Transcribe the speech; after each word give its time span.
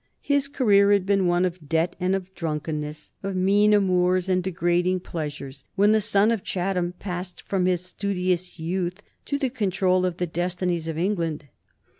His 0.23 0.47
career 0.47 0.91
had 0.91 1.05
been 1.05 1.27
one 1.27 1.45
of 1.45 1.69
debt 1.69 1.95
and 1.99 2.15
drunkenness, 2.33 3.11
of 3.21 3.35
mean 3.35 3.71
amours 3.71 4.29
and 4.29 4.41
degrading 4.41 5.01
pleasures, 5.01 5.63
when 5.75 5.91
the 5.91 6.01
son 6.01 6.31
of 6.31 6.43
Chatham 6.43 6.93
passed 6.97 7.43
from 7.43 7.67
his 7.67 7.85
studious 7.85 8.57
youth 8.57 9.03
to 9.25 9.37
the 9.37 9.51
control 9.51 10.03
of 10.07 10.17
the 10.17 10.25
destinies 10.25 10.87
of 10.87 10.97
England. 10.97 11.49